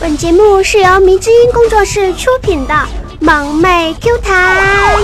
[0.00, 2.74] 本节目是由迷之音工作室出品的
[3.20, 4.96] 萌妹 Q 弹。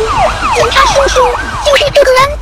[0.55, 1.21] 警察叔叔
[1.67, 2.39] 就是这个人。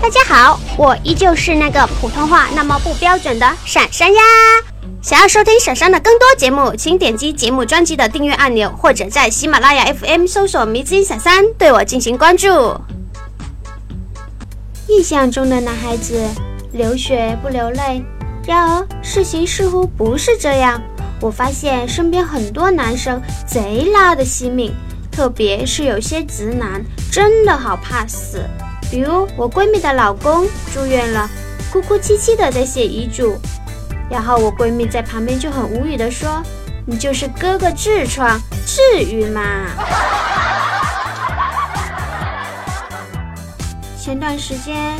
[0.00, 4.22] 大家好，我依旧是那个普通话那么不标准的闪闪呀。
[5.02, 12.48] 想要收听闪闪的更多节目，请点击节目专辑的订阅按钮，或者在喜马拉雅 FM 搜索“迷之音闪闪”对我进行关注。
[14.88, 16.26] 印象中的男孩子
[16.72, 18.02] 流血不流泪，
[18.46, 20.80] 然而事情似乎不是这样。
[21.20, 24.74] 我发现身边很多男生贼拉的惜命，
[25.10, 28.44] 特别是有些直男，真的好怕死。
[28.90, 31.28] 比如我闺蜜的老公住院了，
[31.72, 33.38] 哭哭啼啼的在写遗嘱，
[34.10, 36.42] 然后我闺蜜在旁边就很无语的说
[36.84, 39.40] ：“你就是割个痔疮，至于吗？”
[43.98, 44.94] 前段时间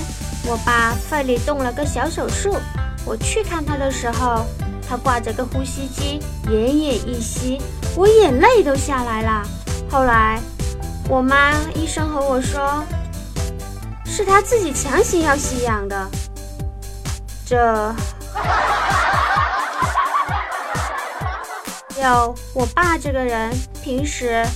[0.46, 2.56] 我爸肺里动了个小手术，
[3.04, 4.44] 我去看他的时候，
[4.88, 7.60] 他挂着个呼吸机，奄奄一息，
[7.96, 9.42] 我眼泪都下来了。
[9.90, 10.40] 后来
[11.08, 12.84] 我妈医生和我说。
[14.06, 16.08] 是他自己强行要吸氧的，
[17.44, 17.56] 这
[22.00, 24.46] 有我爸这个人，平时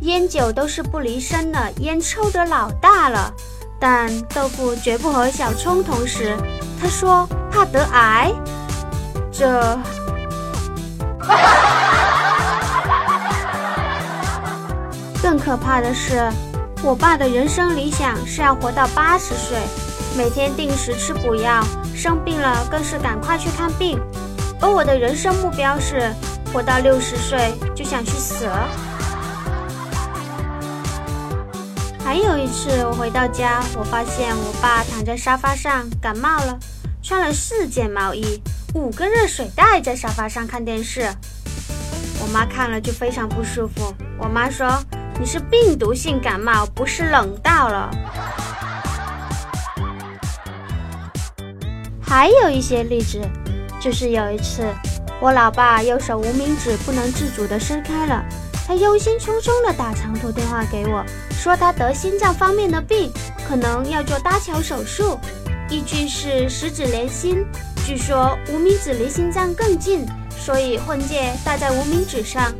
[0.00, 3.32] 烟酒都是不离身的，烟抽得老大了。
[3.80, 6.36] 但豆腐绝不和小葱同时，
[6.78, 8.30] 他说怕得癌。
[9.32, 9.78] 这
[15.22, 16.30] 更可怕的是。
[16.82, 19.58] 我爸的人生理想是要活到八十岁，
[20.16, 23.98] 每天定时吃补药，生病了更是赶快去看病。
[24.60, 26.12] 而我的人生目标是
[26.52, 28.68] 活到六十岁就想去死了。
[32.04, 36.58] 还有一次，我回到家，我发现我爸躺在沙发上感冒了，
[37.08, 38.42] 穿了四件毛衣，
[38.74, 41.08] 五个热水袋在沙发上看电视。
[42.20, 43.94] 我妈看了就非常不舒服。
[44.18, 44.68] 我妈说。
[45.18, 47.90] 你是病毒性感冒，不是冷到了。
[52.02, 53.18] 还有一些例子，
[53.80, 54.66] 就是有一次，
[55.18, 58.22] 我老爸右手无名指不能自主的伸开了，
[58.66, 63.10] 他忧心忡忡的打长途电话给我，说他得心脏方面的病，
[63.48, 65.18] 可能要做搭桥手术。
[65.68, 67.44] 依据是十指连心，
[67.84, 70.06] 据说无名指离心脏更近，
[70.38, 72.52] 所以婚戒戴在无名指上。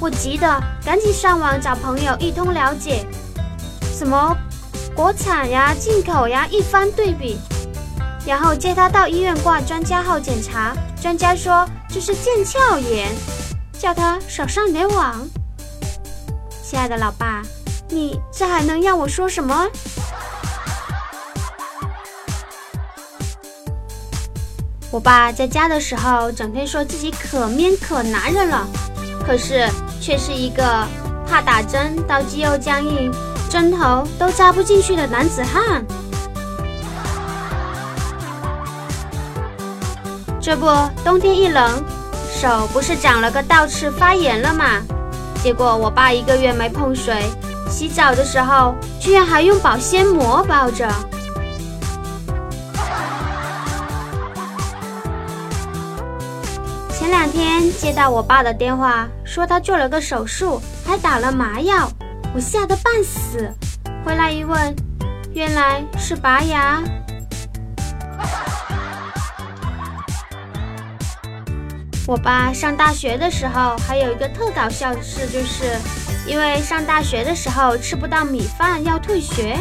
[0.00, 0.46] 我急得
[0.82, 3.04] 赶紧上网找朋友一通了解，
[3.92, 4.34] 什么
[4.94, 7.36] 国产呀、进口呀，一番对比，
[8.26, 13.14] 然后接他到医院挂专家号检查，专家说这是腱鞘炎，
[13.78, 15.28] 叫他少上点网。
[16.62, 17.42] 亲爱的老爸，
[17.90, 19.68] 你这还能让我说什么？
[24.90, 28.66] 我爸在家的时候，整天说自己可 man 可男人了，
[29.26, 29.68] 可是。
[30.00, 30.86] 却是一个
[31.28, 33.12] 怕打针到肌肉僵硬，
[33.50, 35.84] 针头都扎不进去的男子汉。
[40.40, 40.66] 这不，
[41.04, 41.84] 冬天一冷，
[42.40, 44.80] 手不是长了个倒刺发炎了吗？
[45.42, 47.24] 结果我爸一个月没碰水，
[47.68, 50.88] 洗澡的时候居然还用保鲜膜包着。
[57.18, 61.90] 两天接到我爸的电话，说他做了个手术，还打了麻药，
[62.32, 63.52] 我吓得半死。
[64.04, 64.72] 回来一问，
[65.34, 66.80] 原来是拔牙。
[72.06, 75.76] 我爸上大学的时候还有一个特搞笑的事，就是
[76.24, 79.58] 因为上大学的时候吃不到米饭要退学，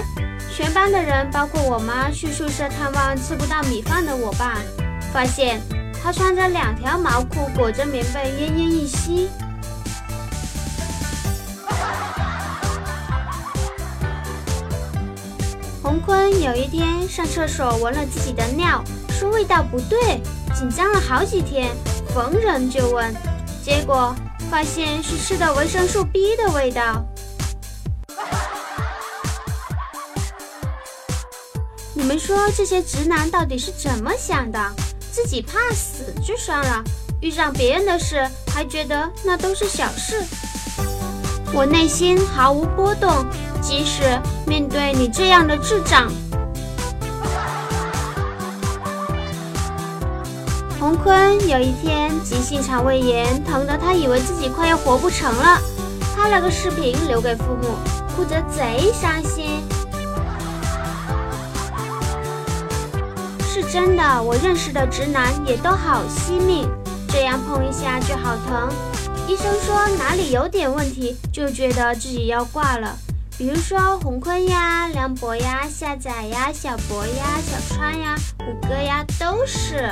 [0.56, 4.60] 全班的人包括我妈去宿舍探望吃不到米饭的我爸，
[5.12, 5.60] 发现。
[6.04, 9.30] 他穿着两条毛裤，裹着棉被，奄奄一息。
[15.84, 20.22] 洪坤有一天上厕所闻了自己的尿，说味道不对，
[20.54, 21.74] 紧张了好几天，
[22.14, 23.14] 逢人就问，
[23.64, 24.14] 结果
[24.50, 27.06] 发现是吃的维生素 B 的味道。
[31.94, 34.60] 你们说这些直男到底是怎么想的？
[35.18, 36.84] 自己怕死就算了，
[37.22, 38.24] 遇上别人的事
[38.54, 40.24] 还觉得那都是小事。
[41.52, 43.26] 我内心毫无波动，
[43.60, 44.04] 即使
[44.46, 46.08] 面对你这样的智障。
[50.80, 55.60] 洪坤有一天急性肠胃炎，疼得他以为自己快要活不成了，
[56.16, 57.70] 拍了个视频留给父母，
[58.16, 59.57] 哭得贼伤心。
[63.60, 66.70] 是真的，我认识的直男也都好惜命，
[67.10, 68.70] 这样碰一下就好疼。
[69.28, 72.96] 医生说哪里有点问题，就觉得自己要挂了。
[73.36, 79.90] 比如说洪坤呀、梁博呀、夏仔呀、小博呀、小川呀、虎哥呀，都是。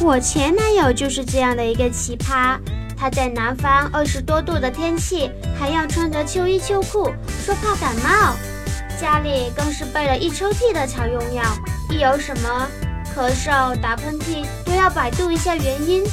[0.00, 2.58] 我前男友就是这样的一个奇葩。
[2.96, 7.12] 他在南方二十多度的天气，还要穿着秋衣秋裤，
[7.46, 8.34] 说怕感冒。
[9.00, 11.42] 家里更是备了一抽屉的常用药，
[11.88, 12.68] 一有什么
[13.16, 16.04] 咳嗽、打喷嚏，都要百度一下原因。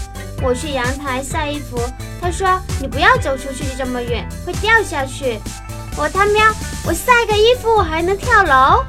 [0.42, 1.78] 我去阳台晒衣服，
[2.22, 2.48] 他说
[2.80, 5.38] ：“你不要走出去这么远，会掉下去。”
[5.98, 6.46] 我他喵，
[6.86, 8.86] 我晒个衣服我还能跳楼？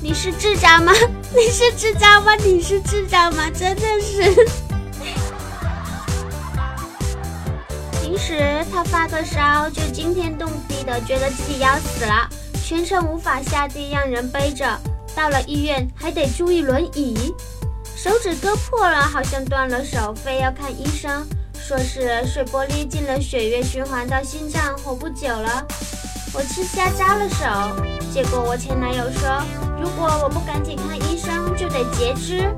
[0.00, 0.92] 你是智障吗？
[1.34, 2.36] 你是智障吗？
[2.36, 3.50] 你是智障吗？
[3.50, 4.46] 真的是。
[8.00, 12.28] 平时他发个烧就惊天动地的，觉得自己要死了，
[12.66, 14.66] 全程无法下地，让人背着。
[15.14, 17.34] 到了医院还得租一轮椅，
[17.94, 25.62] 手指割破了，好像断了手，非要看医生，说是水玻璃进了血液循环到心脏，活不久了。
[26.32, 27.44] 我吃虾扎了手，
[28.10, 29.42] 结果我前男友说，
[29.78, 32.50] 如果我不赶紧看医生，就得截肢。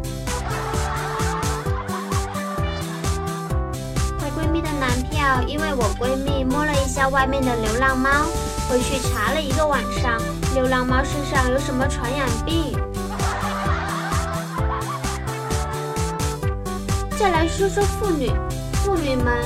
[4.20, 8.08] 我闺蜜的男票因为我闺蜜摸了一下外面的流浪猫，
[8.68, 10.20] 回去查了一个晚上，
[10.54, 12.76] 流浪猫身上有什么传染病。
[17.18, 18.30] 再来说说妇女，
[18.84, 19.44] 妇女们，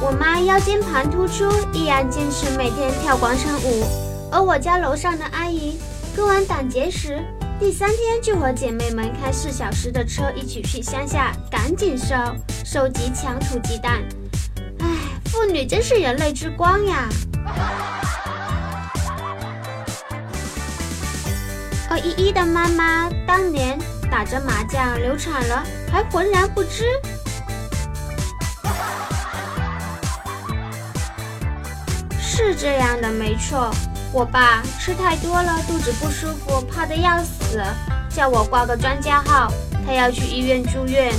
[0.00, 3.84] 我妈腰间盘突出，依然坚持每天跳广场舞，
[4.30, 5.78] 而我家楼上的阿姨
[6.14, 7.24] 割完胆结石，
[7.58, 12.14] 第三天就和姐妹们开四小时的车一起去乡下，赶紧收
[12.64, 14.02] 收集抢土鸡蛋。
[14.80, 14.86] 唉
[15.26, 17.08] 妇女真是人类之光呀！
[21.98, 23.78] 依依的妈妈当年
[24.10, 26.84] 打着麻将流产了，还浑然不知。
[32.20, 33.70] 是这样的，没错。
[34.12, 37.62] 我爸吃太多了，肚子不舒服，怕的要死，
[38.08, 39.52] 叫我挂个专家号，
[39.84, 41.12] 他要去医院住院。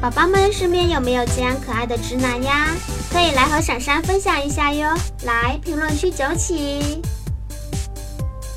[0.00, 2.66] 宝宝们身边有没有这样可爱的直男呀？
[3.14, 4.92] 可以来和闪闪分享一下哟！
[5.22, 7.00] 来评论区走起！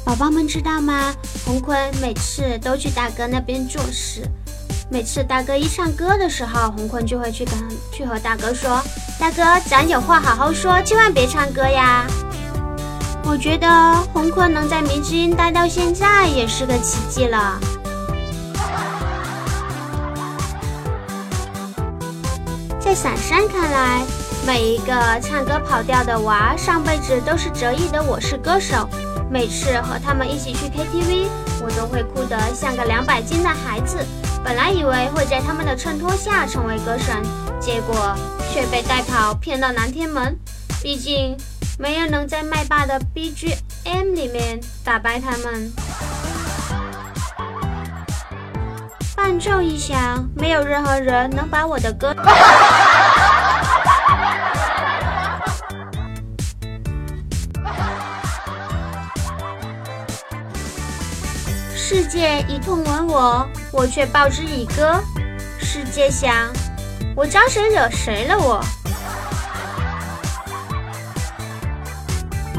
[0.03, 1.13] 宝宝们知道吗？
[1.45, 4.27] 红坤每次都去大哥那边做事，
[4.89, 7.53] 每次大哥一唱歌的时候，红坤就会去跟
[7.91, 8.81] 去和大哥说
[9.19, 12.07] ：“大哥，咱有话好好说，千万别唱歌呀！”
[13.29, 17.59] 我觉得红坤能在明之音待到现在也是个奇迹了。
[22.79, 24.03] 在闪闪看来，
[24.47, 28.87] 每一个唱歌跑调的娃，上辈子都是折翼的我是歌手。
[29.29, 31.27] 每次和他们一起去 KTV，
[31.61, 33.97] 我都会哭得像个两百斤的孩子。
[34.45, 37.21] 本来以为会在他们的衬托下成为歌神，
[37.59, 38.15] 结果
[38.53, 40.39] 却被带跑骗到南天门。
[40.81, 41.35] 毕竟，
[41.77, 45.73] 没人能在麦霸的 BGM 里面打败他们。
[49.13, 52.15] 伴奏一响，没有任何人能把我的歌。
[62.17, 64.99] 界一痛吻我，我却报之以歌。
[65.59, 66.51] 世界想，
[67.15, 68.35] 我招谁惹谁了？
[68.35, 68.59] 我，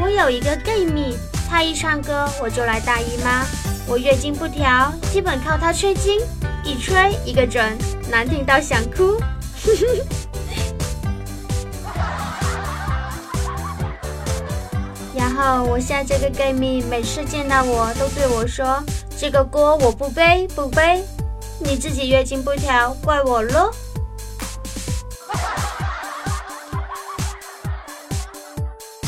[0.00, 1.18] 我有一个 gay 蜜，
[1.50, 3.44] 他一唱歌我就来大姨妈，
[3.88, 6.20] 我月经不调，基本靠他吹经。
[6.62, 7.76] 一吹一个准，
[8.08, 9.20] 难听到想哭。
[15.16, 18.80] 然后我下这个 gay 蜜，每次见到我都对我说
[19.20, 21.02] ：“这个锅我不背，不背，
[21.58, 23.74] 你自己月经不调，怪我咯。”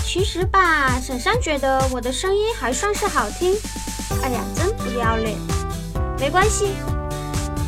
[0.04, 3.54] 其实吧，婶婶觉得我的声音还算是好听。
[4.24, 5.38] 哎呀，真不要脸！
[6.18, 6.74] 没关系。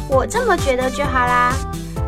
[0.09, 1.55] 我这么觉得就好啦。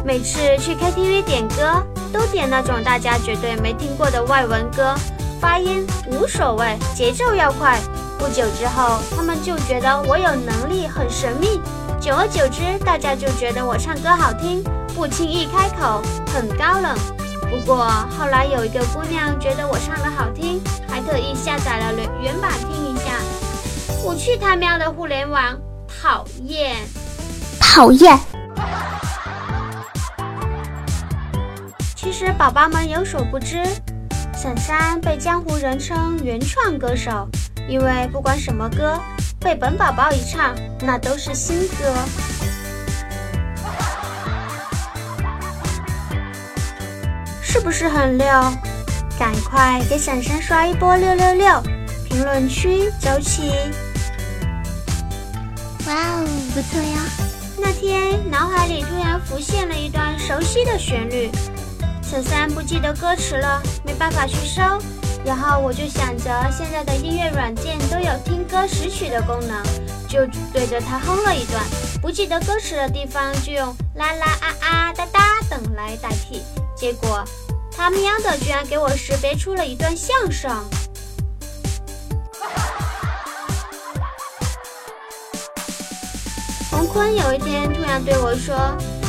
[0.05, 1.81] 每次去 KTV 点歌，
[2.13, 4.97] 都点那种大家绝对没听过的外文歌，
[5.41, 7.81] 发音无所谓，节奏要快。
[8.25, 11.61] 不久之后，他们就觉得我有能力，很神秘。
[12.01, 14.65] 久而久之，大家就觉得我唱歌好听，
[14.95, 16.01] 不轻易开口，
[16.33, 16.97] 很高冷。
[17.51, 17.87] 不过
[18.19, 23.13] 后来有一个姑娘觉得我唱的好听，还特意下载了原原版听一下。
[24.03, 25.55] 我去他喵的互联网，
[25.87, 26.77] 讨厌！
[27.61, 28.19] 讨厌。
[31.95, 33.63] 其实宝宝们有所不知，
[34.35, 37.29] 闪闪被江湖人称原创歌手，
[37.69, 39.01] 因为不管什么歌，
[39.41, 41.95] 被本宝宝一唱，那都是新歌。
[47.43, 48.27] 是不是很溜？
[49.19, 51.63] 赶快给闪闪刷一波六六六！
[52.05, 53.53] 评论区走起！
[55.87, 56.99] 哇哦，不错呀！
[57.57, 61.31] 那天脑海里突然浮现了一段熟悉的旋律，
[62.03, 64.63] 小三不记得歌词了，没办法去搜。
[65.25, 69.63] 然后我就想着，现在的音乐软件都有听歌识曲的功能，
[70.07, 71.65] 就对着它哼了一段。
[72.03, 76.43] 不记得歌词的地方，就用啦啦啊啊哒哒等来代替。
[76.77, 77.25] 结果，
[77.75, 80.53] 他喵的居然给我识别出了一段相声。
[86.71, 88.55] 洪坤有一天突然对我说：“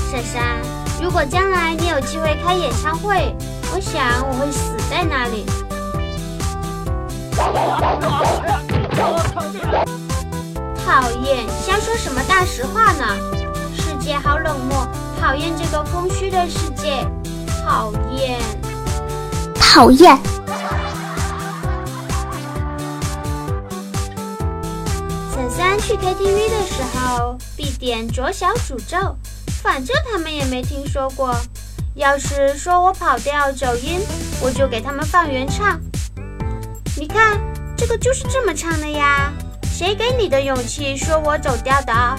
[0.09, 0.61] 珊珊，
[1.01, 3.35] 如果将来你有机会开演唱会，
[3.73, 5.45] 我想我会死在那里。”
[10.85, 13.05] 讨厌，瞎说什么大实话呢？
[13.75, 14.87] 世界好冷漠，
[15.19, 17.05] 讨厌这个空虚的世界，
[17.65, 18.39] 讨厌，
[19.55, 20.17] 讨厌。
[25.33, 29.15] 小三去 KTV 的时候必点左小诅咒，
[29.61, 31.35] 反正他们也没听说过。
[31.95, 33.99] 要是说我跑调走音，
[34.41, 35.79] 我就给他们放原唱。
[36.97, 37.37] 你看，
[37.75, 39.29] 这个就是这么唱的呀！
[39.63, 41.93] 谁给你的勇气说我走调的？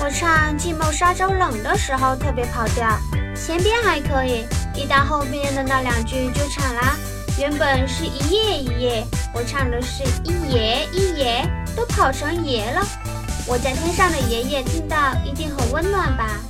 [0.00, 2.98] 我唱《寂寞沙洲冷》的时候特别跑调，
[3.36, 4.44] 前边还可以，
[4.74, 6.96] 一到后边的那两句就惨啦。
[7.38, 12.84] 原本是一夜一夜，我唱的是一爷一爷，都跑成爷了。
[13.46, 16.40] 我在天上的爷爷听到一定很温暖吧。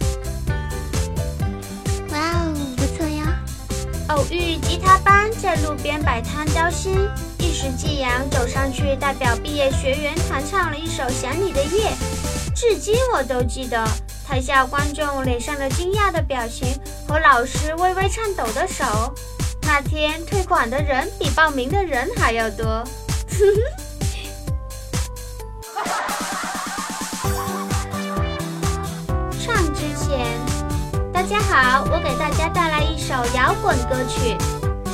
[4.17, 7.07] 偶遇吉他班在路边摆摊招新，
[7.39, 11.91] 一时激扬走上去代表毕业学员弹唱了一首《想你的夜》，
[12.55, 13.87] 至今我都记得
[14.27, 16.67] 台下观众脸上的惊讶的表情
[17.07, 18.85] 和老师微微颤抖的手。
[19.63, 22.83] 那天退款的人比报名的人还要多。
[31.29, 34.37] 大家好，我给大家带来一首摇滚歌曲。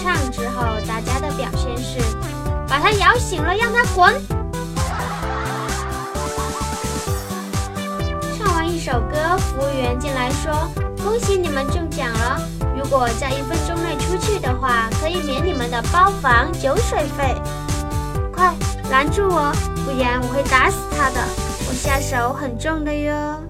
[0.03, 1.99] 唱之后，大家的表现是
[2.67, 4.15] 把他摇醒了，让他滚。
[8.39, 10.51] 唱完一首歌，服务员进来说
[11.05, 12.41] ：“恭喜你们中奖了！
[12.75, 17.37] 如果在一分钟内出去的话，可以免你们的包房酒水费。”
[18.33, 18.55] 快
[18.91, 19.53] 拦住我，
[19.85, 21.21] 不然我会打死他的。
[21.69, 23.42] 我下手很重的哟。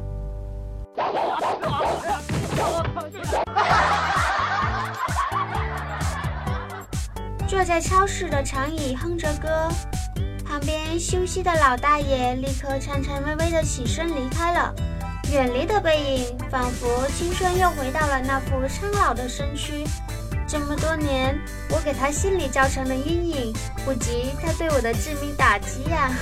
[7.53, 9.69] 坐在超市的长椅哼着歌，
[10.43, 14.75] 旁边休息的老大爷立刻颤颤巍巍的起身离开了。
[15.31, 19.85] 远离的背影，仿佛青春又回到了那副苍老的身躯。
[20.49, 23.53] 这么多年，我给他心里造成的阴影，
[23.85, 26.11] 不及他对我的致命打击呀！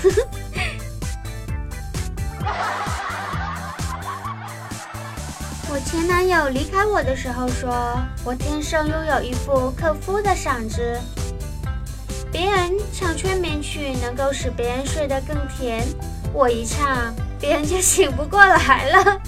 [5.72, 7.96] 我前男友离开我的时候说
[8.26, 11.00] ：“我天生拥有一副克夫的嗓子，
[12.40, 15.86] 别人唱催眠曲能够使别人睡得更甜，
[16.32, 19.04] 我一唱，别人就醒不过来了。”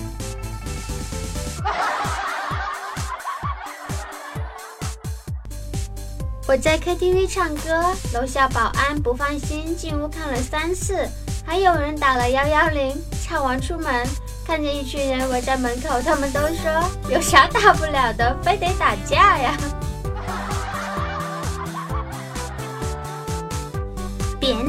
[6.49, 11.07] 我在 KTV 唱歌，楼下保安不放心，进屋看了三次，
[11.45, 14.07] 还有人打了幺幺零，唱完出门。
[14.47, 19.55] 看见一群人围在门口，他们都说有啥大不了的，非得打架呀？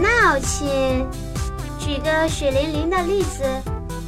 [0.03, 1.07] 闹，亲。
[1.79, 3.43] 举个血淋淋的例子，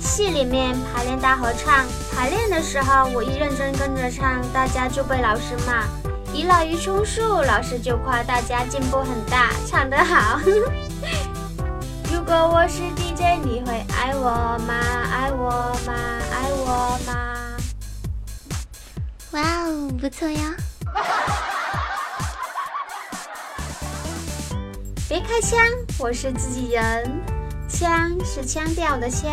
[0.02, 5.86] 戏里面排练大合唱，排练的时候我一认真跟着唱，大家就被老师骂；
[6.34, 10.40] 一滥竽充数，老师就夸大家进步很大，唱得好。
[12.12, 14.74] 如果我是 DJ，你会爱我吗？
[15.12, 15.94] 爱我吗？
[16.32, 17.14] 爱我吗？
[19.32, 20.56] 哇哦，不错呀！
[25.08, 25.60] 别开枪，
[26.00, 27.22] 我是自己人，
[27.70, 29.32] 枪是腔调的枪。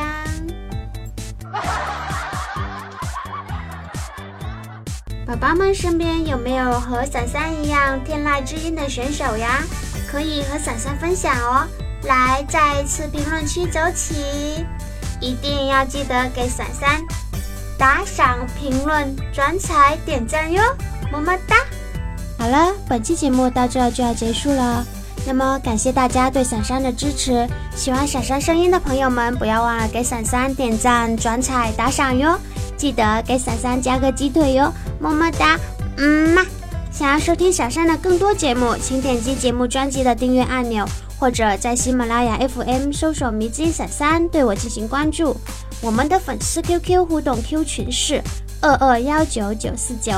[5.26, 9.62] 宝宝们身边有没有和伞伞一样天籁之音的选手呀？
[10.10, 11.66] 可以和伞伞分享哦。
[12.02, 14.66] 来，再一次评论区走起，
[15.22, 17.00] 一定要记得给伞伞
[17.78, 20.62] 打赏、评论、转采、点赞哟，
[21.10, 21.56] 么么哒！
[22.38, 24.84] 好了，本期节目到这就要结束了。
[25.24, 32.38] 那么感谢大家对伞伞的支持，喜欢伞伞声音的朋友们，不要忘了给伞伞点赞、转采、打赏哟！
[32.76, 35.58] 记得给伞伞加个鸡腿哟，么么哒，
[35.96, 36.44] 嗯嘛！
[36.90, 40.84] 想要收听小山的更多节目，请点击节目专辑的订阅按钮，
[41.18, 45.36] 或者在喜马拉雅 FM 搜索“迷之音伞伞”对我进行关注。
[45.80, 48.20] 我们的粉丝 QQ 互动 Q 群是
[48.60, 50.12] 二二幺九九四九。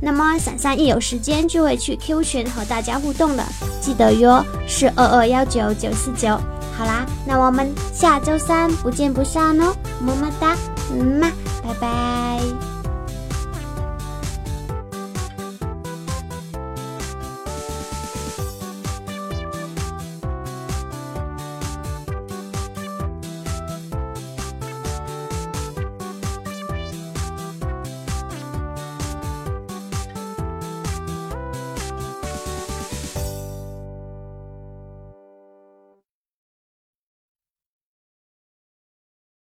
[0.00, 3.44] 那么闪闪一有时间就会去 Q 群和大家互动的，
[3.80, 6.28] 记得哟，是二二幺九九四九。
[6.76, 10.56] 好啦，那我们下周三不见不散哦，么么哒，
[10.92, 11.30] 嗯嘛，
[11.64, 12.77] 拜拜。